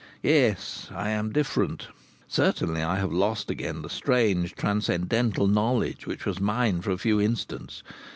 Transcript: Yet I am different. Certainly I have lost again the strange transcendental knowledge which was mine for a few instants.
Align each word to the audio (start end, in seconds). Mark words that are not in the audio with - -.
Yet 0.23 0.89
I 0.89 1.11
am 1.11 1.31
different. 1.31 1.89
Certainly 2.27 2.81
I 2.81 2.95
have 2.97 3.13
lost 3.13 3.51
again 3.51 3.83
the 3.83 3.89
strange 3.91 4.55
transcendental 4.55 5.45
knowledge 5.45 6.07
which 6.07 6.25
was 6.25 6.39
mine 6.39 6.81
for 6.81 6.89
a 6.89 6.97
few 6.97 7.19
instants. 7.21 7.83